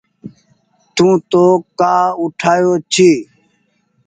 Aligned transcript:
تو 0.95 1.07
تونٚ 1.29 1.63
ڪآ 1.79 1.95
اُٺآيو 2.21 2.73
ڇي 2.93 3.11